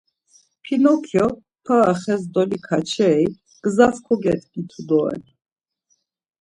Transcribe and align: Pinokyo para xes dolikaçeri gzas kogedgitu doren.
Pinokyo 0.63 1.25
para 1.65 1.93
xes 2.01 2.21
dolikaçeri 2.33 3.27
gzas 3.63 3.95
kogedgitu 4.05 4.77
doren. 4.89 5.23